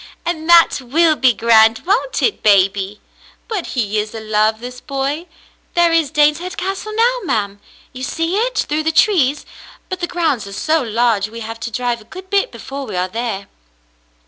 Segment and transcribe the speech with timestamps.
[0.25, 2.99] "And that will be grand, won't it, baby?
[3.47, 5.25] But he is a Cassandra at Queensderry ^81 love, this boy!
[5.75, 7.59] There is Daneshead Castle now, ma'm.
[7.93, 9.45] You see it through the trees,
[9.89, 12.95] but the grounds are so large we have to drive a good bit before we
[12.95, 13.45] are there."